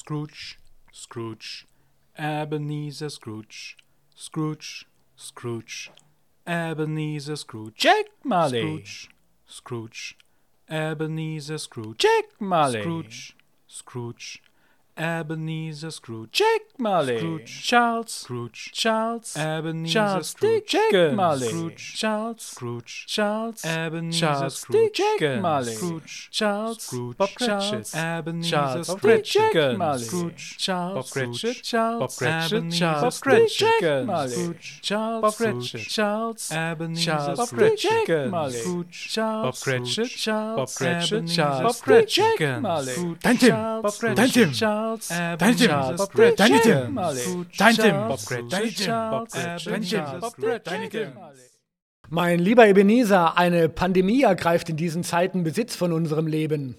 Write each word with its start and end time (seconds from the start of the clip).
Scrooge, 0.00 0.60
Scrooge, 0.92 1.66
Ebenezer 2.16 3.10
Scrooge, 3.10 3.76
Scrooge, 4.14 4.86
Scrooge, 5.16 5.90
Ebenezer 6.46 7.34
Scrooge. 7.34 7.74
Jack 7.74 8.06
Marley. 8.22 8.60
Scrooge, 8.60 9.08
Scrooge, 9.44 10.16
Ebenezer 10.70 11.58
Scrooge. 11.58 11.98
Jack 11.98 12.40
Marley. 12.40 12.80
Scrooge, 12.80 13.36
Scrooge, 13.66 14.40
Ebenezer 14.98 15.90
Scrooge. 15.90 16.32
Jack 16.32 16.60
Marley. 16.78 17.18
Scrooge. 17.18 17.62
Charles. 17.62 18.10
Scrooge, 18.10 18.70
Charles. 18.72 19.36
Ebenezer 19.36 19.92
Charles 19.92 20.28
Scrooge. 20.28 20.66
Jack. 20.66 21.12
Marley. 21.14 21.48
Scrooge. 21.48 21.94
Charles. 21.96 22.42
Scrooge, 22.42 23.06
Charles. 23.06 23.64
Ebenezer 23.64 24.18
Charles 24.18 24.58
Scrooge. 24.58 24.92
Jack. 24.92 25.40
Marley. 25.40 25.74
Scrooge, 25.74 26.28
Charles. 26.30 26.82
Scrooge. 26.82 27.16
Bob. 27.16 27.30
Cratchit. 27.34 27.94
Ebenezer 27.94 28.50
Charles. 28.50 28.86
Scrooge. 28.88 29.32
Jack. 29.32 29.78
Marley. 29.78 30.04
Scrooge, 30.04 30.58
Charles. 30.58 30.94
Bob 30.94 31.10
Cratchit. 31.10 31.62
Charles. 31.62 32.00
Bob 32.00 32.10
Cratchit. 32.18 32.72
Charles. 32.72 33.14
Scrooge. 33.14 33.58
Jack 33.58 33.68
Jack 33.80 34.06
Marley. 34.06 34.30
Scrooge. 34.32 34.80
Charles. 34.82 35.22
Bob. 35.22 35.34
Cratchit. 35.34 35.80
Charles. 35.88 36.52
Ebenezer. 36.52 37.36
Scrooge. 37.46 37.82
Jack. 37.82 38.08
Marley. 38.30 38.60
Scrooge, 38.60 39.08
Charles. 39.08 39.44
Bob 39.44 39.54
Cratchit. 39.62 40.08
Charles. 40.10 40.56
Bob 40.56 40.68
Cratchit. 40.76 41.26
Charles. 41.28 41.62
Bob 41.62 41.74
Scrooge. 41.74 42.14
Jack 42.14 42.62
Marley. 42.62 42.92
Scrooge. 42.92 43.20
Dein 43.20 43.36
Tim. 43.36 43.50
Charles. 43.50 43.82
Bob 43.82 43.94
Cratchit. 43.94 44.16
Dein 44.16 44.30
Tim. 44.30 44.52
Charles. 44.52 44.87
Dein 45.08 45.56
Tim. 45.56 45.68
Charles. 45.68 46.08
Dein 46.08 46.10
Cratchit. 46.10 46.40
Dein 46.40 46.62
Tim. 46.62 46.96
Charles. 47.50 48.26
Bob 50.20 50.34
Jack 50.40 50.64
Deine 50.64 50.88
Tim. 50.88 51.14
Marley. 51.14 51.38
Mein 52.10 52.38
lieber 52.38 52.66
Ebenezer, 52.66 53.36
eine 53.36 53.68
Pandemie 53.68 54.22
ergreift 54.22 54.70
in 54.70 54.76
diesen 54.76 55.04
Zeiten 55.04 55.44
Besitz 55.44 55.76
von 55.76 55.92
unserem 55.92 56.26
Leben. 56.26 56.76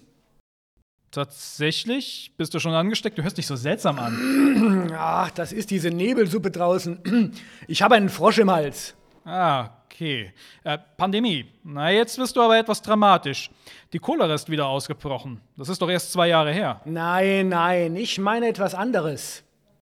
Tatsächlich? 1.12 2.34
Bist 2.38 2.54
du 2.54 2.60
schon 2.60 2.74
angesteckt? 2.74 3.18
Du 3.18 3.24
hörst 3.24 3.38
dich 3.38 3.48
so 3.48 3.56
seltsam 3.56 4.00
an. 4.00 4.92
Ach, 4.96 5.32
das 5.32 5.52
ist 5.52 5.72
diese 5.72 5.90
Nebelsuppe 5.90 6.52
draußen. 6.52 7.34
Ich 7.68 7.82
habe 7.82 7.96
einen 7.96 8.10
Frosch 8.10 8.38
im 8.40 8.52
Hals. 8.52 8.96
Ah, 9.26 9.70
okay. 9.92 10.32
Äh, 10.64 10.78
Pandemie. 10.98 11.46
Na, 11.64 11.92
jetzt 11.92 12.18
wirst 12.18 12.36
du 12.36 12.42
aber 12.42 12.58
etwas 12.58 12.82
dramatisch. 12.82 13.50
Die 13.92 14.00
Cholera 14.00 14.34
ist 14.34 14.50
wieder 14.50 14.68
ausgebrochen. 14.68 15.42
Das 15.58 15.70
ist 15.70 15.82
doch 15.82 15.90
erst 15.90 16.12
zwei 16.12 16.28
Jahre 16.28 16.54
her. 16.54 16.82
Nein, 16.86 17.50
nein, 17.50 17.96
ich 17.96 18.20
meine 18.20 18.48
etwas 18.48 18.76
anderes. 18.76 19.44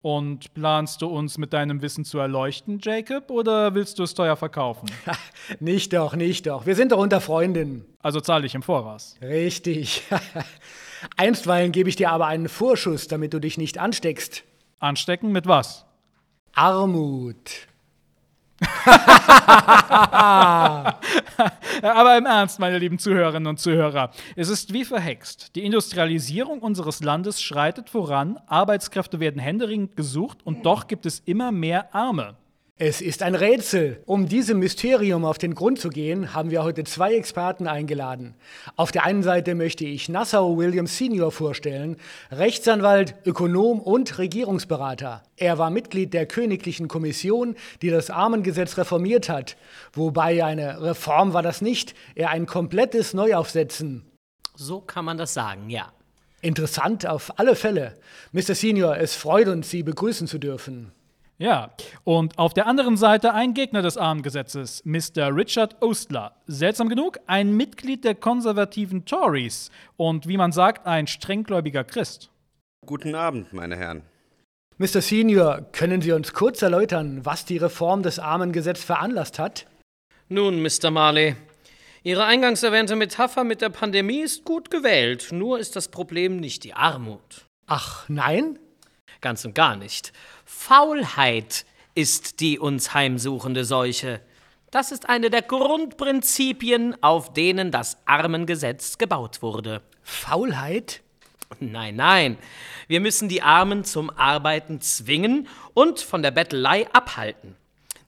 Und 0.02 0.54
planst 0.54 1.02
du 1.02 1.08
uns 1.08 1.38
mit 1.38 1.52
deinem 1.54 1.82
Wissen 1.82 2.06
zu 2.06 2.20
erleuchten, 2.20 2.80
Jacob, 2.82 3.32
oder 3.32 3.74
willst 3.74 3.98
du 4.00 4.04
es 4.04 4.14
teuer 4.14 4.38
verkaufen? 4.38 4.90
Nicht 5.60 5.92
doch, 5.92 6.16
nicht 6.16 6.46
doch. 6.46 6.66
Wir 6.66 6.76
sind 6.76 6.92
doch 6.92 7.00
unter 7.00 7.20
Freunden. 7.20 7.86
Also 8.00 8.22
zahle 8.22 8.46
ich 8.46 8.54
im 8.54 8.62
Voraus. 8.62 9.16
Richtig. 9.22 10.04
Einstweilen 11.18 11.72
gebe 11.72 11.90
ich 11.90 11.96
dir 11.96 12.12
aber 12.12 12.28
einen 12.28 12.48
Vorschuss, 12.48 13.08
damit 13.08 13.34
du 13.34 13.40
dich 13.40 13.58
nicht 13.58 13.80
ansteckst. 13.80 14.44
Anstecken 14.80 15.32
mit 15.32 15.48
was? 15.48 15.86
Armut. 16.54 17.68
Aber 21.82 22.18
im 22.18 22.26
Ernst, 22.26 22.60
meine 22.60 22.80
lieben 22.80 22.98
Zuhörerinnen 22.98 23.48
und 23.48 23.60
Zuhörer, 23.60 24.12
es 24.36 24.50
ist 24.50 24.74
wie 24.74 24.84
verhext. 24.84 25.56
Die 25.56 25.64
Industrialisierung 25.64 26.60
unseres 26.60 27.04
Landes 27.04 27.42
schreitet 27.42 27.90
voran, 27.90 28.40
Arbeitskräfte 28.48 29.20
werden 29.20 29.40
händeringend 29.40 29.96
gesucht 29.96 30.40
und 30.44 30.66
doch 30.66 30.88
gibt 30.88 31.06
es 31.06 31.20
immer 31.26 31.52
mehr 31.52 31.94
Arme. 31.94 32.36
Es 32.80 33.02
ist 33.02 33.24
ein 33.24 33.34
Rätsel. 33.34 34.04
Um 34.06 34.28
diesem 34.28 34.60
Mysterium 34.60 35.26
auf 35.26 35.40
den 35.40 35.56
Grund 35.56 35.80
zu 35.80 35.90
gehen, 35.90 36.36
haben 36.36 36.52
wir 36.52 36.62
heute 36.62 36.84
zwei 36.84 37.16
Experten 37.16 37.66
eingeladen. 37.66 38.36
Auf 38.76 38.92
der 38.92 39.04
einen 39.04 39.24
Seite 39.24 39.56
möchte 39.56 39.84
ich 39.84 40.10
Nassau 40.10 40.58
Williams 40.58 40.96
Senior 40.96 41.32
vorstellen, 41.32 41.98
Rechtsanwalt, 42.30 43.16
Ökonom 43.26 43.80
und 43.80 44.20
Regierungsberater. 44.20 45.24
Er 45.38 45.58
war 45.58 45.72
Mitglied 45.72 46.14
der 46.14 46.28
Königlichen 46.28 46.88
Kommission, 46.88 47.56
die 47.82 47.90
das 47.90 48.12
Armengesetz 48.12 48.78
reformiert 48.78 49.28
hat. 49.28 49.58
Wobei 49.94 50.46
eine 50.46 50.80
Reform 50.80 51.34
war 51.34 51.42
das 51.42 51.62
nicht, 51.62 51.96
eher 52.14 52.30
ein 52.30 52.46
komplettes 52.46 53.16
Neuaufsetzen. 53.16 54.06
So 54.56 54.82
kann 54.82 55.04
man 55.04 55.18
das 55.18 55.34
sagen, 55.34 55.72
ja. 55.72 55.92
Interessant 56.42 57.08
auf 57.08 57.40
alle 57.40 57.56
Fälle. 57.56 57.96
Mr. 58.34 58.54
Senior, 58.54 58.98
es 58.98 59.16
freut 59.16 59.48
uns, 59.48 59.72
Sie 59.72 59.82
begrüßen 59.82 60.28
zu 60.28 60.38
dürfen. 60.38 60.92
Ja, 61.40 61.72
und 62.04 62.40
auf 62.40 62.56
der 62.56 62.66
anderen 62.66 62.98
Seite 62.98 63.34
ein 63.34 63.54
Gegner 63.54 63.84
des 63.84 63.96
Armengesetzes, 63.96 64.84
Mr. 64.86 65.36
Richard 65.36 65.80
Ostler. 65.84 66.36
Seltsam 66.48 66.90
genug, 66.90 67.20
ein 67.28 67.56
Mitglied 67.56 68.04
der 68.04 68.16
konservativen 68.16 69.06
Tories 69.06 69.70
und 69.98 70.28
wie 70.28 70.38
man 70.38 70.52
sagt, 70.52 70.88
ein 70.88 71.06
strenggläubiger 71.06 71.84
Christ. 71.84 72.32
Guten 72.88 73.14
Abend, 73.14 73.54
meine 73.54 73.76
Herren. 73.76 74.02
Mr. 74.80 75.02
Senior, 75.02 75.68
können 75.74 76.02
Sie 76.02 76.12
uns 76.12 76.34
kurz 76.34 76.62
erläutern, 76.64 77.24
was 77.24 77.46
die 77.46 77.58
Reform 77.58 78.02
des 78.02 78.18
Armengesetzes 78.18 78.86
veranlasst 78.86 79.38
hat? 79.38 79.68
Nun, 80.30 80.62
Mr. 80.62 80.90
Marley, 80.90 81.36
Ihre 82.04 82.26
eingangs 82.26 82.64
erwähnte 82.64 82.96
Metapher 82.96 83.44
mit 83.44 83.62
der 83.62 83.70
Pandemie 83.70 84.22
ist 84.22 84.46
gut 84.46 84.72
gewählt, 84.72 85.28
nur 85.32 85.60
ist 85.60 85.76
das 85.76 85.90
Problem 85.90 86.38
nicht 86.40 86.64
die 86.64 86.74
Armut. 86.74 87.46
Ach, 87.66 88.08
nein? 88.08 88.58
Ganz 89.22 89.46
und 89.46 89.56
gar 89.56 89.76
nicht. 89.76 90.14
Faulheit 90.46 91.66
ist 91.96 92.40
die 92.40 92.60
uns 92.60 92.94
heimsuchende 92.94 93.66
Seuche. 93.66 94.22
Das 94.72 94.92
ist 94.92 95.10
eine 95.10 95.30
der 95.30 95.42
Grundprinzipien, 95.42 97.02
auf 97.02 97.34
denen 97.34 97.72
das 97.72 97.98
Armengesetz 98.06 98.98
gebaut 98.98 99.42
wurde. 99.42 99.82
Faulheit? 100.04 101.02
Nein, 101.60 101.96
nein. 101.96 102.38
Wir 102.88 103.00
müssen 103.00 103.30
die 103.30 103.42
Armen 103.42 103.84
zum 103.84 104.10
Arbeiten 104.10 104.82
zwingen 104.82 105.48
und 105.74 106.02
von 106.02 106.22
der 106.22 106.32
Bettelei 106.32 106.88
abhalten. 106.94 107.56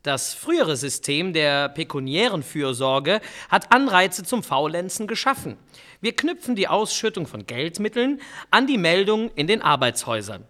Das 0.04 0.34
frühere 0.34 0.78
System 0.78 1.34
der 1.34 1.70
pekuniären 1.70 2.44
Fürsorge 2.44 3.20
hat 3.50 3.72
Anreize 3.74 4.24
zum 4.24 4.44
Faulenzen 4.44 5.08
geschaffen. 5.08 5.58
Wir 6.00 6.16
knüpfen 6.16 6.56
die 6.56 6.68
Ausschüttung 6.68 7.28
von 7.28 7.46
Geldmitteln 7.46 8.22
an 8.52 8.68
die 8.68 8.78
Meldung 8.78 9.32
in 9.36 9.48
den 9.48 9.62
Arbeitshäusern. 9.62 10.46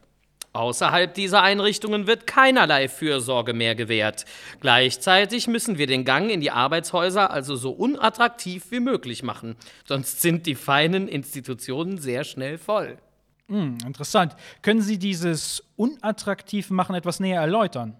Außerhalb 0.59 1.13
dieser 1.13 1.41
Einrichtungen 1.41 2.05
wird 2.05 2.27
keinerlei 2.27 2.89
Fürsorge 2.89 3.53
mehr 3.53 3.75
gewährt. 3.75 4.25
Gleichzeitig 4.59 5.47
müssen 5.47 5.77
wir 5.77 5.87
den 5.87 6.03
Gang 6.03 6.29
in 6.29 6.41
die 6.41 6.51
Arbeitshäuser 6.51 7.31
also 7.31 7.55
so 7.55 7.71
unattraktiv 7.71 8.65
wie 8.69 8.81
möglich 8.81 9.23
machen, 9.23 9.55
sonst 9.85 10.19
sind 10.19 10.47
die 10.47 10.55
feinen 10.55 11.07
Institutionen 11.07 11.97
sehr 11.97 12.25
schnell 12.25 12.57
voll. 12.57 12.97
Hm, 13.47 13.77
interessant. 13.85 14.35
Können 14.61 14.81
Sie 14.81 14.99
dieses 14.99 15.63
unattraktiv 15.77 16.71
machen 16.71 16.93
etwas 16.93 17.21
näher 17.21 17.39
erläutern? 17.39 17.95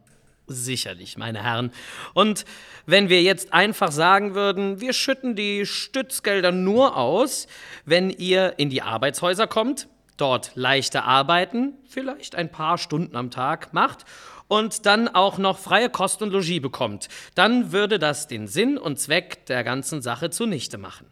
Sicherlich, 0.47 1.17
meine 1.17 1.41
Herren. 1.41 1.71
Und 2.13 2.43
wenn 2.85 3.07
wir 3.07 3.21
jetzt 3.21 3.53
einfach 3.53 3.93
sagen 3.93 4.35
würden, 4.35 4.81
wir 4.81 4.91
schütten 4.91 5.37
die 5.37 5.65
Stützgelder 5.65 6.51
nur 6.51 6.97
aus, 6.97 7.47
wenn 7.85 8.09
ihr 8.09 8.55
in 8.57 8.69
die 8.69 8.81
Arbeitshäuser 8.81 9.47
kommt, 9.47 9.87
dort 10.21 10.51
leichte 10.55 11.03
Arbeiten, 11.03 11.73
vielleicht 11.87 12.35
ein 12.35 12.51
paar 12.51 12.77
Stunden 12.77 13.15
am 13.15 13.31
Tag 13.31 13.73
macht 13.73 14.05
und 14.47 14.85
dann 14.85 15.07
auch 15.07 15.37
noch 15.37 15.57
freie 15.57 15.89
Kost 15.89 16.21
und 16.21 16.31
Logis 16.31 16.61
bekommt, 16.61 17.07
dann 17.35 17.71
würde 17.71 17.99
das 17.99 18.27
den 18.27 18.47
Sinn 18.47 18.77
und 18.77 18.99
Zweck 18.99 19.45
der 19.45 19.63
ganzen 19.63 20.01
Sache 20.01 20.29
zunichte 20.29 20.77
machen. 20.77 21.07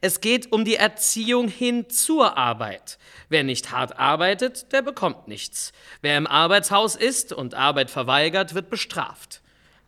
Es 0.00 0.20
geht 0.20 0.52
um 0.52 0.64
die 0.64 0.76
Erziehung 0.76 1.48
hin 1.48 1.88
zur 1.88 2.36
Arbeit. 2.36 2.98
Wer 3.28 3.44
nicht 3.44 3.70
hart 3.70 3.98
arbeitet, 3.98 4.72
der 4.72 4.82
bekommt 4.82 5.28
nichts. 5.28 5.72
Wer 6.02 6.18
im 6.18 6.26
Arbeitshaus 6.26 6.96
ist 6.96 7.32
und 7.32 7.54
Arbeit 7.54 7.90
verweigert, 7.90 8.54
wird 8.54 8.68
bestraft. 8.70 9.42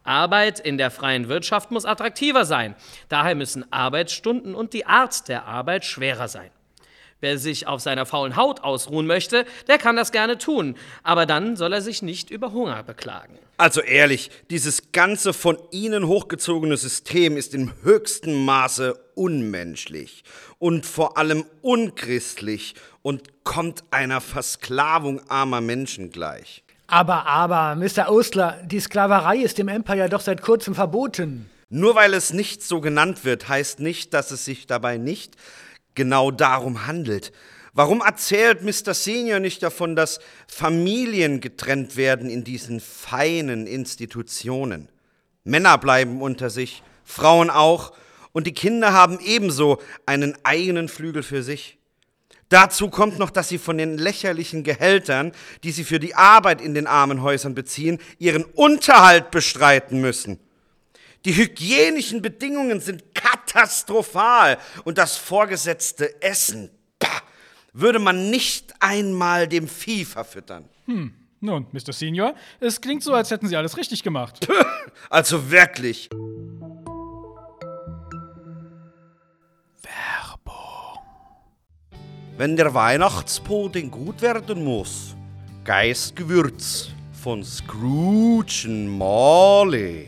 Arbeit 0.04 0.60
in 0.60 0.78
der 0.78 0.90
freien 0.90 1.28
Wirtschaft 1.28 1.70
muss 1.70 1.84
attraktiver 1.84 2.44
sein. 2.44 2.74
Daher 3.08 3.34
müssen 3.34 3.70
Arbeitsstunden 3.72 4.54
und 4.54 4.72
die 4.72 4.86
Art 4.86 5.28
der 5.28 5.44
Arbeit 5.44 5.84
schwerer 5.84 6.28
sein. 6.28 6.50
Wer 7.20 7.36
sich 7.38 7.66
auf 7.66 7.80
seiner 7.80 8.06
faulen 8.06 8.36
Haut 8.36 8.60
ausruhen 8.60 9.06
möchte, 9.06 9.44
der 9.66 9.78
kann 9.78 9.96
das 9.96 10.12
gerne 10.12 10.38
tun, 10.38 10.76
aber 11.02 11.26
dann 11.26 11.56
soll 11.56 11.72
er 11.72 11.82
sich 11.82 12.00
nicht 12.00 12.30
über 12.30 12.52
Hunger 12.52 12.84
beklagen. 12.84 13.36
Also 13.56 13.80
ehrlich, 13.80 14.30
dieses 14.50 14.92
ganze 14.92 15.32
von 15.32 15.58
Ihnen 15.72 16.06
hochgezogene 16.06 16.76
System 16.76 17.36
ist 17.36 17.54
im 17.54 17.72
höchsten 17.82 18.44
Maße 18.44 18.96
unmenschlich 19.16 20.22
und 20.60 20.86
vor 20.86 21.18
allem 21.18 21.44
unchristlich 21.60 22.76
und 23.02 23.42
kommt 23.42 23.82
einer 23.90 24.20
Versklavung 24.20 25.20
armer 25.28 25.60
Menschen 25.60 26.12
gleich. 26.12 26.62
Aber, 26.86 27.26
aber, 27.26 27.74
Mr. 27.74 28.10
Ostler, 28.10 28.62
die 28.64 28.78
Sklaverei 28.78 29.38
ist 29.38 29.58
im 29.58 29.66
Empire 29.66 30.08
doch 30.08 30.20
seit 30.20 30.40
kurzem 30.40 30.76
verboten. 30.76 31.50
Nur 31.68 31.96
weil 31.96 32.14
es 32.14 32.32
nicht 32.32 32.62
so 32.62 32.80
genannt 32.80 33.24
wird, 33.24 33.48
heißt 33.48 33.80
nicht, 33.80 34.14
dass 34.14 34.30
es 34.30 34.44
sich 34.44 34.66
dabei 34.66 34.96
nicht 34.98 35.36
genau 35.98 36.30
darum 36.30 36.86
handelt. 36.86 37.32
Warum 37.74 38.00
erzählt 38.00 38.62
Mr. 38.62 38.94
Senior 38.94 39.40
nicht 39.40 39.62
davon, 39.62 39.94
dass 39.94 40.20
Familien 40.46 41.40
getrennt 41.40 41.96
werden 41.96 42.30
in 42.30 42.42
diesen 42.42 42.80
feinen 42.80 43.66
Institutionen? 43.66 44.88
Männer 45.44 45.76
bleiben 45.76 46.22
unter 46.22 46.48
sich, 46.48 46.82
Frauen 47.04 47.50
auch, 47.50 47.92
und 48.32 48.46
die 48.46 48.54
Kinder 48.54 48.92
haben 48.92 49.18
ebenso 49.24 49.80
einen 50.06 50.36
eigenen 50.44 50.88
Flügel 50.88 51.22
für 51.22 51.42
sich. 51.42 51.78
Dazu 52.48 52.88
kommt 52.88 53.18
noch, 53.18 53.30
dass 53.30 53.48
sie 53.48 53.58
von 53.58 53.76
den 53.76 53.98
lächerlichen 53.98 54.62
Gehältern, 54.62 55.32
die 55.64 55.72
sie 55.72 55.84
für 55.84 55.98
die 55.98 56.14
Arbeit 56.14 56.62
in 56.62 56.74
den 56.74 56.86
Armenhäusern 56.86 57.54
beziehen, 57.54 57.98
ihren 58.18 58.44
Unterhalt 58.44 59.30
bestreiten 59.30 60.00
müssen. 60.00 60.38
Die 61.24 61.36
hygienischen 61.36 62.22
Bedingungen 62.22 62.80
sind 62.80 63.14
katastrophal 63.58 64.58
und 64.84 64.98
das 64.98 65.16
vorgesetzte 65.16 66.22
Essen, 66.22 66.70
pah, 66.98 67.22
würde 67.72 67.98
man 67.98 68.30
nicht 68.30 68.74
einmal 68.80 69.48
dem 69.48 69.66
Vieh 69.66 70.04
verfüttern. 70.04 70.68
Nun, 71.40 71.66
Mr. 71.72 71.92
Senior, 71.92 72.34
es 72.60 72.80
klingt 72.80 73.02
so, 73.02 73.14
als 73.14 73.30
hätten 73.30 73.48
Sie 73.48 73.56
alles 73.56 73.76
richtig 73.76 74.02
gemacht. 74.02 74.46
Also 75.10 75.50
wirklich. 75.50 76.08
Wenn 82.36 82.54
der 82.56 82.72
Weihnachtspudding 82.72 83.90
gut 83.90 84.22
werden 84.22 84.64
muss, 84.64 85.16
Geistgewürz 85.64 86.90
von 87.20 87.42
Scrooge 87.42 88.68
Marley, 88.68 90.06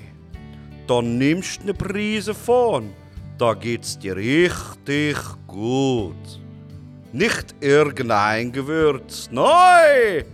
dann 0.86 1.18
nimmst 1.18 1.64
ne 1.64 1.74
Prise 1.74 2.32
von, 2.32 2.92
da 3.40 3.54
geht's 3.54 3.98
dir 3.98 4.16
richtig 4.16 5.16
gut. 5.46 6.40
Nicht 7.12 7.54
irgendein 7.60 8.52
Gewürz, 8.52 9.30
nein! 9.32 10.26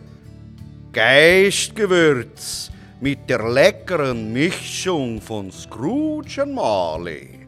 Geistgewürz 0.93 2.71
mit 3.01 3.31
der 3.31 3.49
leckeren 3.49 4.33
Mischung 4.33 5.21
von 5.21 5.53
Scrooge 5.53 6.45
Marley. 6.47 7.47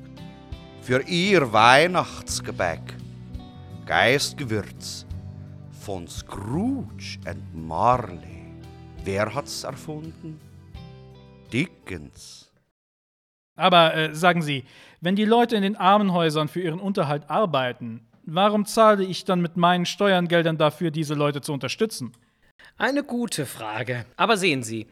Für 0.81 1.03
ihr 1.03 1.53
Weihnachtsgebäck. 1.53 2.95
Geistgewürz 3.85 5.07
von 5.81 6.07
Scrooge 6.07 7.19
and 7.25 7.43
Marley. 7.53 8.55
Wer 9.03 9.35
hat's 9.35 9.65
erfunden? 9.65 10.39
Dickens. 11.53 12.48
Aber 13.59 13.95
äh, 13.95 14.15
sagen 14.15 14.41
Sie, 14.41 14.65
wenn 15.01 15.17
die 15.17 15.25
Leute 15.25 15.57
in 15.57 15.63
den 15.63 15.77
Armenhäusern 15.77 16.49
für 16.49 16.61
ihren 16.61 16.79
Unterhalt 16.79 17.29
arbeiten, 17.29 18.07
warum 18.25 18.67
zahle 18.67 19.05
ich 19.05 19.25
dann 19.25 19.41
mit 19.41 19.57
meinen 19.57 19.85
Steuergeldern 19.85 20.59
dafür, 20.59 20.91
diese 20.91 21.15
Leute 21.15 21.41
zu 21.41 21.53
unterstützen? 21.53 22.13
Eine 22.77 23.03
gute 23.03 23.47
Frage. 23.47 24.07
Aber 24.17 24.37
sehen 24.37 24.63
Sie, 24.63 24.87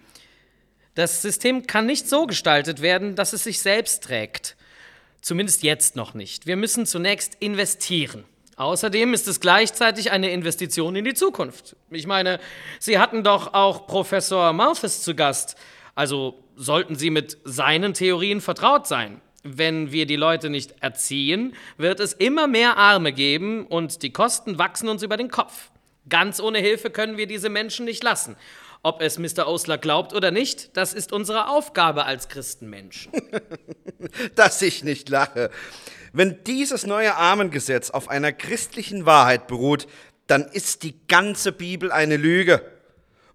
das 0.97 1.23
System 1.23 1.67
kann 1.67 1.87
nicht 1.87 2.09
so 2.09 2.27
gestaltet 2.27 2.83
werden, 2.83 3.15
dass 3.15 3.33
es 3.33 3.45
sich 3.45 3.61
selbst 3.61 4.03
trägt. 4.03 4.57
Zumindest 5.21 5.63
jetzt 5.63 5.95
noch 5.95 6.15
nicht. 6.15 6.47
Wir 6.47 6.57
müssen 6.57 6.87
zunächst 6.87 7.37
investieren. 7.37 8.25
Außerdem 8.57 9.13
ist 9.13 9.29
es 9.29 9.41
gleichzeitig 9.41 10.11
eine 10.11 10.31
Investition 10.31 10.97
in 10.97 11.05
die 11.05 11.15
Zukunft. 11.15 11.77
Ich 11.91 12.07
meine, 12.07 12.41
Sie 12.81 12.99
hatten 12.99 13.23
doch 13.23 13.53
auch 13.53 13.87
Professor 13.87 14.53
Malthus 14.55 15.03
zu 15.03 15.15
Gast. 15.15 15.57
Also 15.97 16.45
sollten 16.55 16.95
Sie 16.95 17.11
mit 17.11 17.39
seinen 17.45 17.95
Theorien 17.95 18.41
vertraut 18.41 18.87
sein. 18.87 19.21
Wenn 19.43 19.93
wir 19.93 20.07
die 20.07 20.17
Leute 20.17 20.51
nicht 20.51 20.75
erziehen, 20.81 21.55
wird 21.79 22.01
es 22.01 22.13
immer 22.13 22.47
mehr 22.47 22.77
Arme 22.77 23.13
geben 23.13 23.67
und 23.67 24.03
die 24.03 24.13
Kosten 24.13 24.59
wachsen 24.59 24.89
uns 24.89 25.03
über 25.03 25.17
den 25.17 25.31
Kopf. 25.31 25.71
Ganz 26.09 26.39
ohne 26.39 26.59
Hilfe 26.59 26.91
können 26.91 27.17
wir 27.17 27.27
diese 27.27 27.49
Menschen 27.49 27.85
nicht 27.85 28.05
lassen. 28.05 28.37
Ob 28.83 29.01
es 29.01 29.19
Mr. 29.19 29.49
Osler 29.49 29.79
glaubt 29.79 30.13
oder 30.13 30.31
nicht, 30.31 30.77
das 30.77 30.93
ist 30.93 31.13
unsere 31.13 31.49
Aufgabe 31.49 32.05
als 32.05 32.29
Christenmenschen. 32.29 33.13
Dass 34.35 34.63
ich 34.63 34.85
nicht 34.85 35.09
lache. 35.09 35.51
Wenn 36.13 36.45
dieses 36.45 36.87
neue 36.87 37.15
Armengesetz 37.17 37.91
auf 37.91 38.09
einer 38.09 38.33
christlichen 38.33 39.07
Wahrheit 39.07 39.47
beruht, 39.47 39.87
dann 40.27 40.45
ist 40.45 40.83
die 40.83 40.95
ganze 41.09 41.53
Bibel 41.53 41.91
eine 41.91 42.17
Lüge. 42.17 42.63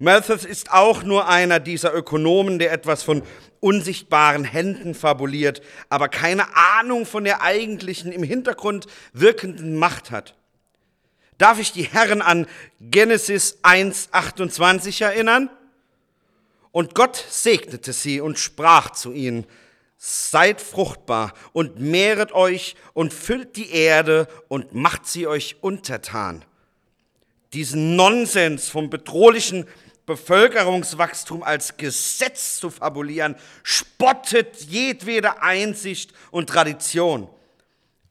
Malthus 0.01 0.45
ist 0.45 0.71
auch 0.71 1.03
nur 1.03 1.27
einer 1.27 1.59
dieser 1.59 1.93
Ökonomen, 1.93 2.57
der 2.57 2.71
etwas 2.71 3.03
von 3.03 3.21
unsichtbaren 3.59 4.43
Händen 4.43 4.95
fabuliert, 4.95 5.61
aber 5.89 6.09
keine 6.09 6.55
Ahnung 6.55 7.05
von 7.05 7.23
der 7.23 7.43
eigentlichen 7.43 8.11
im 8.11 8.23
Hintergrund 8.23 8.87
wirkenden 9.13 9.75
Macht 9.75 10.09
hat. 10.09 10.35
Darf 11.37 11.59
ich 11.59 11.71
die 11.71 11.83
Herren 11.83 12.23
an 12.23 12.47
Genesis 12.79 13.59
1.28 13.61 15.03
erinnern? 15.03 15.51
Und 16.71 16.95
Gott 16.95 17.23
segnete 17.29 17.93
sie 17.93 18.21
und 18.21 18.39
sprach 18.39 18.89
zu 18.89 19.11
ihnen, 19.11 19.45
Seid 19.97 20.61
fruchtbar 20.61 21.35
und 21.53 21.79
mehret 21.79 22.31
euch 22.31 22.75
und 22.93 23.13
füllt 23.13 23.55
die 23.55 23.69
Erde 23.69 24.27
und 24.47 24.73
macht 24.73 25.05
sie 25.05 25.27
euch 25.27 25.57
untertan. 25.61 26.43
Diesen 27.53 27.95
Nonsens 27.95 28.69
vom 28.69 28.89
bedrohlichen 28.89 29.67
Bevölkerungswachstum 30.05 31.43
als 31.43 31.77
Gesetz 31.77 32.57
zu 32.57 32.69
fabulieren, 32.69 33.35
spottet 33.63 34.61
jedwede 34.61 35.41
Einsicht 35.41 36.13
und 36.31 36.49
Tradition. 36.49 37.29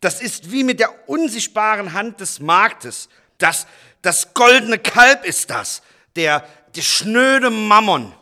Das 0.01 0.23
ist 0.23 0.51
wie 0.51 0.65
mit 0.65 0.81
der 0.81 1.09
unsichtbaren 1.09 1.93
Hand 1.93 2.21
des 2.21 2.41
Marktes. 2.41 3.09
Das, 3.39 3.67
das 4.03 4.33
goldene 4.35 4.79
Kalb 4.79 5.25
ist 5.25 5.51
das, 5.51 5.83
der, 6.17 6.47
der 6.75 6.83
schnöde 6.83 7.51
Mammon. 7.51 8.15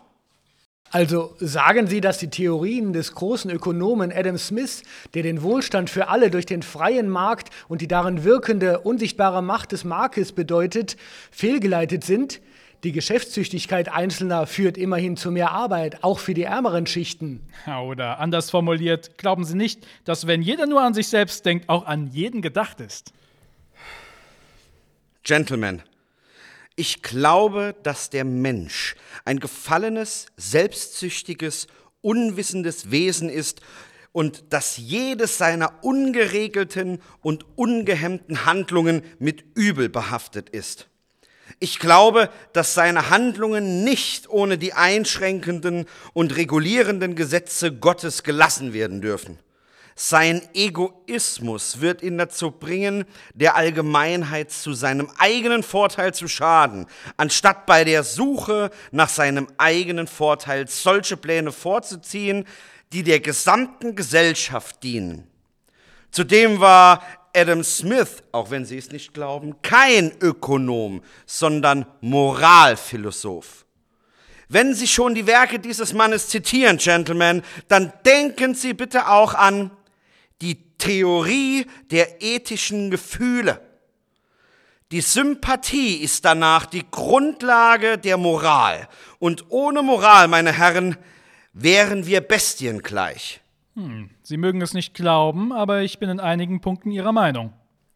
Also 0.91 1.37
sagen 1.39 1.87
Sie, 1.87 2.01
dass 2.01 2.17
die 2.17 2.31
Theorien 2.31 2.95
des 2.95 3.15
großen 3.15 3.51
Ökonomen 3.51 4.11
Adam 4.11 4.39
Smith, 4.39 4.83
der 5.13 5.23
den 5.23 5.43
Wohlstand 5.43 5.91
für 5.91 6.09
alle 6.09 6.31
durch 6.31 6.47
den 6.47 6.63
freien 6.63 7.11
Markt 7.11 7.51
und 7.69 7.83
die 7.83 7.89
darin 7.89 8.25
wirkende 8.25 8.81
unsichtbare 8.81 9.43
Macht 9.43 9.73
des 9.73 9.85
Marktes 9.85 10.33
bedeutet, 10.33 10.97
fehlgeleitet 11.31 12.05
sind? 12.05 12.41
Die 12.85 12.93
Geschäftstüchtigkeit 12.93 13.89
Einzelner 13.89 14.47
führt 14.47 14.79
immerhin 14.79 15.17
zu 15.17 15.33
mehr 15.33 15.51
Arbeit, 15.51 16.05
auch 16.05 16.21
für 16.21 16.33
die 16.33 16.45
ärmeren 16.45 16.87
Schichten. 16.87 17.41
Oder 17.67 18.21
anders 18.21 18.51
formuliert, 18.51 19.19
glauben 19.19 19.45
Sie 19.45 19.57
nicht, 19.57 19.85
dass 20.05 20.29
wenn 20.29 20.43
jeder 20.43 20.67
nur 20.67 20.83
an 20.83 20.95
sich 20.95 21.09
selbst 21.09 21.45
denkt, 21.45 21.69
auch 21.69 21.87
an 21.87 22.07
jeden 22.07 22.41
gedacht 22.41 22.81
ist? 22.81 23.13
Gentlemen, 25.25 25.83
ich 26.77 27.03
glaube, 27.03 27.75
dass 27.83 28.11
der 28.11 28.25
Mensch 28.25 28.95
ein 29.25 29.41
gefallenes, 29.41 30.27
selbstsüchtiges, 30.37 31.67
unwissendes 32.01 32.93
Wesen 32.93 33.29
ist 33.29 33.61
und 34.13 34.45
dass 34.51 34.77
jedes 34.77 35.37
seiner 35.37 35.83
ungeregelten 35.83 37.03
und 37.23 37.45
ungehemmten 37.57 38.47
Handlungen 38.47 39.03
mit 39.19 39.45
Übel 39.57 39.89
behaftet 39.89 40.49
ist. 40.51 40.89
Ich 41.61 41.79
glaube, 41.81 42.31
dass 42.53 42.75
seine 42.75 43.11
Handlungen 43.11 43.83
nicht 43.83 44.29
ohne 44.29 44.59
die 44.59 44.75
einschränkenden 44.75 45.87
und 46.13 46.37
regulierenden 46.37 47.17
Gesetze 47.17 47.73
Gottes 47.73 48.23
gelassen 48.23 48.73
werden 48.73 49.01
dürfen. 49.01 49.39
Sein 50.01 50.43
Egoismus 50.55 51.81
wird 51.81 52.03
ihn 52.03 52.19
dazu 52.19 52.53
bringen, 52.53 53.05
der 53.35 53.57
Allgemeinheit 53.57 54.53
zu 54.53 54.73
seinem 54.73 55.11
eigenen 55.19 55.65
Vorteil 55.65 56.15
zu 56.15 56.29
schaden, 56.29 56.87
anstatt 57.17 57.67
bei 57.67 57.83
der 57.83 58.05
Suche 58.05 58.71
nach 58.93 59.09
seinem 59.09 59.49
eigenen 59.59 60.07
Vorteil 60.07 60.69
solche 60.69 61.17
Pläne 61.17 61.51
vorzuziehen, 61.51 62.45
die 62.93 63.03
der 63.03 63.19
gesamten 63.19 63.97
Gesellschaft 63.97 64.85
dienen. 64.85 65.27
Zudem 66.13 66.61
war 66.61 67.03
Adam 67.39 67.63
Smith, 67.63 68.23
auch 68.33 68.51
wenn 68.51 68.65
Sie 68.65 68.79
es 68.79 68.91
nicht 68.91 69.15
glauben, 69.15 69.61
kein 69.63 70.13
Ökonom, 70.21 71.03
sondern 71.27 71.87
Moralphilosoph. 72.01 73.65
Wenn 74.49 74.75
Sie 74.75 74.89
schon 74.89 75.15
die 75.15 75.27
Werke 75.27 75.59
dieses 75.59 75.93
Mannes 75.93 76.29
zitieren, 76.29 76.79
Gentlemen, 76.79 77.43
dann 77.69 77.93
denken 78.05 78.55
Sie 78.55 78.75
bitte 78.75 79.09
auch 79.09 79.35
an 79.35 79.71
die 80.41 80.77
Theorie 80.79 81.67
der 81.91 82.23
ethischen 82.23 82.91
Gefühle. 82.91 83.61
Die 84.91 85.03
Sympathie 85.03 85.97
ist 85.97 86.25
danach 86.25 86.65
die 86.65 86.91
Grundlage 86.91 87.99
der 87.99 88.17
Moral. 88.17 88.89
Und 89.19 89.51
ohne 89.51 89.83
Moral, 89.83 90.29
meine 90.29 90.53
Herren, 90.53 90.97
wären 91.53 92.07
wir 92.07 92.23
Bestien 92.23 92.83
gleich. 92.83 93.41
Sie 94.23 94.37
mögen 94.37 94.61
es 94.63 94.75
nicht 94.75 94.95
glauben, 94.95 95.53
aber 95.53 95.83
ich 95.83 95.99
bin 95.99 96.09
in 96.09 96.21
einigen 96.21 96.61
Punkten 96.61 96.91
Ihrer 96.91 97.13
Meinung. 97.13 97.53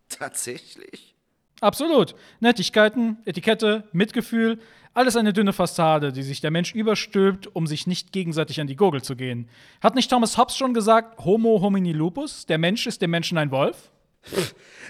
Tatsächlich? 0.08 1.14
Absolut. 1.60 2.14
Nettigkeiten, 2.40 3.18
Etikette, 3.24 3.84
Mitgefühl, 3.92 4.58
alles 4.94 5.16
eine 5.16 5.32
dünne 5.32 5.52
Fassade, 5.52 6.12
die 6.12 6.22
sich 6.22 6.40
der 6.40 6.50
Mensch 6.50 6.74
überstülpt, 6.74 7.54
um 7.54 7.66
sich 7.66 7.86
nicht 7.86 8.12
gegenseitig 8.12 8.60
an 8.60 8.66
die 8.66 8.76
Gurgel 8.76 9.02
zu 9.02 9.16
gehen. 9.16 9.48
Hat 9.80 9.94
nicht 9.94 10.10
Thomas 10.10 10.36
Hobbes 10.36 10.56
schon 10.56 10.74
gesagt, 10.74 11.24
Homo 11.24 11.60
homini 11.62 11.92
lupus, 11.92 12.46
der 12.46 12.58
Mensch 12.58 12.86
ist 12.86 13.00
dem 13.00 13.10
Menschen 13.10 13.38
ein 13.38 13.50
Wolf? 13.50 13.90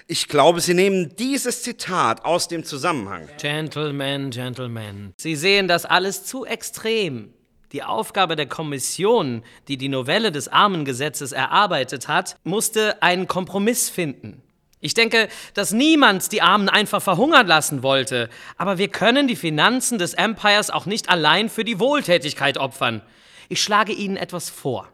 Ich 0.07 0.27
glaube, 0.27 0.59
Sie 0.61 0.73
nehmen 0.73 1.15
dieses 1.17 1.63
Zitat 1.63 2.25
aus 2.25 2.47
dem 2.47 2.63
Zusammenhang. 2.63 3.29
Gentlemen, 3.39 4.29
Gentlemen, 4.29 5.13
Sie 5.17 5.35
sehen 5.35 5.67
das 5.67 5.85
alles 5.85 6.25
zu 6.25 6.45
extrem. 6.45 7.33
Die 7.73 7.81
Aufgabe 7.81 8.35
der 8.35 8.45
Kommission, 8.45 9.43
die 9.67 9.77
die 9.77 9.89
Novelle 9.89 10.31
des 10.31 10.47
Armengesetzes 10.47 11.31
erarbeitet 11.31 12.07
hat, 12.07 12.37
musste 12.43 13.01
einen 13.01 13.27
Kompromiss 13.27 13.89
finden. 13.89 14.43
Ich 14.79 14.93
denke, 14.93 15.27
dass 15.55 15.71
niemand 15.71 16.31
die 16.31 16.43
Armen 16.43 16.69
einfach 16.69 17.01
verhungern 17.01 17.47
lassen 17.47 17.81
wollte, 17.81 18.29
aber 18.57 18.77
wir 18.77 18.89
können 18.89 19.27
die 19.27 19.35
Finanzen 19.35 19.97
des 19.97 20.13
Empires 20.13 20.69
auch 20.69 20.85
nicht 20.85 21.09
allein 21.09 21.49
für 21.49 21.63
die 21.63 21.79
Wohltätigkeit 21.79 22.59
opfern. 22.59 23.01
Ich 23.49 23.63
schlage 23.63 23.93
Ihnen 23.93 24.17
etwas 24.17 24.51
vor. 24.51 24.87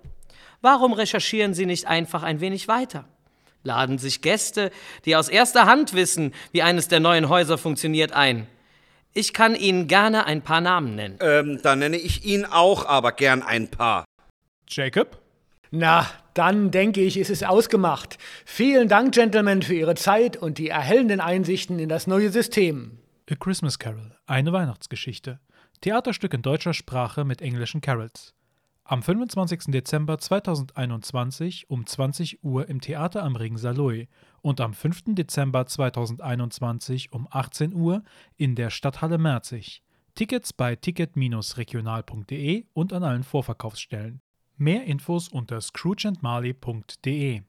Warum 0.61 0.93
recherchieren 0.93 1.53
Sie 1.53 1.65
nicht 1.65 1.85
einfach 1.85 2.23
ein 2.23 2.39
wenig 2.39 2.69
weiter? 2.69 3.05
Laden 3.63 3.97
sich 3.97 4.21
Gäste, 4.21 4.71
die 5.03 5.17
aus 5.17 5.27
erster 5.27 5.65
Hand 5.65 5.93
wissen, 5.95 6.33
wie 6.53 6.61
eines 6.61 6.87
der 6.87 7.01
neuen 7.01 7.27
Häuser 7.27 7.57
funktioniert, 7.57 8.13
ein. 8.13 8.47
Ich 9.13 9.33
kann 9.33 9.55
Ihnen 9.55 9.87
gerne 9.87 10.25
ein 10.25 10.41
paar 10.41 10.61
Namen 10.61 10.95
nennen. 10.95 11.17
Ähm, 11.21 11.59
da 11.63 11.75
nenne 11.75 11.97
ich 11.97 12.25
Ihnen 12.25 12.45
auch 12.45 12.85
aber 12.85 13.11
gern 13.11 13.41
ein 13.41 13.67
paar. 13.67 14.05
Jacob? 14.67 15.19
Na, 15.71 16.07
dann 16.33 16.71
denke 16.71 17.01
ich, 17.01 17.17
ist 17.17 17.29
es 17.29 17.43
ausgemacht. 17.43 18.17
Vielen 18.45 18.87
Dank, 18.87 19.13
Gentlemen, 19.13 19.61
für 19.61 19.73
Ihre 19.73 19.95
Zeit 19.95 20.37
und 20.37 20.57
die 20.57 20.69
erhellenden 20.69 21.19
Einsichten 21.19 21.79
in 21.79 21.89
das 21.89 22.07
neue 22.07 22.29
System. 22.31 22.99
A 23.29 23.35
Christmas 23.35 23.77
Carol, 23.77 24.15
eine 24.25 24.53
Weihnachtsgeschichte. 24.53 25.39
Theaterstück 25.81 26.33
in 26.33 26.41
deutscher 26.41 26.73
Sprache 26.73 27.25
mit 27.25 27.41
englischen 27.41 27.81
Carols. 27.81 28.33
Am 28.91 29.03
25. 29.03 29.65
Dezember 29.67 30.17
2021 30.17 31.69
um 31.69 31.85
20 31.85 32.43
Uhr 32.43 32.67
im 32.69 32.81
Theater 32.81 33.21
am 33.21 33.35
Ring 33.35 33.55
Saloy 33.55 34.07
und 34.41 34.59
am 34.61 34.73
5. 34.73 35.13
Dezember 35.13 35.67
2021 35.67 37.13
um 37.13 37.27
18 37.29 37.75
Uhr 37.75 38.01
in 38.35 38.55
der 38.55 38.71
Stadthalle 38.71 39.19
Merzig. 39.19 39.83
Tickets 40.15 40.53
bei 40.53 40.75
ticket-regional.de 40.75 42.65
und 42.73 42.91
an 42.91 43.03
allen 43.03 43.21
Vorverkaufsstellen. 43.21 44.21
Mehr 44.57 44.85
Infos 44.85 45.27
unter 45.27 45.61
scroogeandmarley.de 45.61 47.43